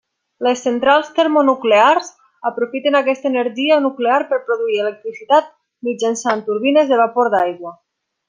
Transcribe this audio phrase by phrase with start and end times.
[0.45, 2.07] Les centrals termonuclears
[2.51, 5.53] aprofiten aquesta energia nuclear per produir electricitat
[5.91, 7.77] mitjançant turbines de vapor d'aigua.